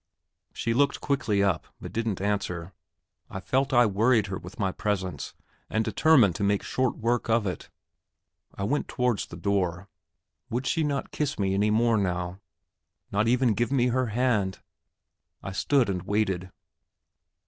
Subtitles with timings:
[0.51, 2.73] She looked quickly up, but didn't answer.
[3.29, 5.35] I felt I worried her with my presence,
[5.69, 7.69] and determined to make short work of it.
[8.55, 9.89] I went towards the door.
[10.49, 12.39] Would she not kiss me any more now?
[13.11, 14.57] not even give me her hand?
[15.43, 16.49] I stood and waited.